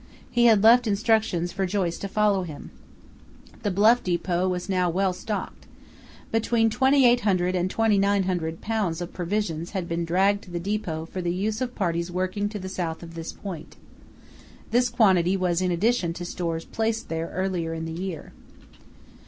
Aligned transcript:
He 0.31 0.45
had 0.45 0.63
left 0.63 0.87
instructions 0.87 1.51
for 1.51 1.67
Joyce 1.67 1.99
to 1.99 2.07
follow 2.07 2.41
him. 2.41 2.71
The 3.61 3.69
Bluff 3.69 4.03
depot 4.03 4.47
was 4.49 4.67
now 4.67 4.89
well 4.89 5.13
stocked. 5.13 5.67
Between 6.31 6.71
2800 6.71 7.53
and 7.55 7.69
2900 7.69 8.61
lbs. 8.61 8.99
of 8.99 9.13
provisions 9.13 9.69
had 9.77 9.87
been 9.87 10.03
dragged 10.03 10.43
to 10.45 10.49
the 10.49 10.59
depot 10.59 11.05
for 11.05 11.21
the 11.21 11.31
use 11.31 11.61
of 11.61 11.75
parties 11.75 12.09
working 12.09 12.49
to 12.49 12.57
the 12.57 12.67
south 12.67 13.03
of 13.03 13.13
this 13.13 13.31
point. 13.31 13.75
This 14.71 14.89
quantity 14.89 15.37
was 15.37 15.61
in 15.61 15.69
addition 15.69 16.13
to 16.13 16.25
stores 16.25 16.65
placed 16.65 17.07
there 17.09 17.27
earlier 17.35 17.75
in 17.75 17.85
the 17.85 17.93
year. 18.01 18.33